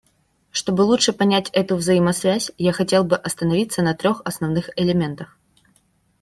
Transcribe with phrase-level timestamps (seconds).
[0.49, 5.37] Чтобы лучше понять эту взаимосвязь, я хотел бы остановиться на трех основных элементах.